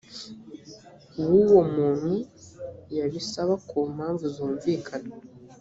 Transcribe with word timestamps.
w 1.31 1.31
uwo 1.43 1.59
muntu 1.75 2.11
yabisaba 2.97 3.53
ku 3.67 3.77
mpamvu 3.93 4.25
zumvikana 4.35 5.11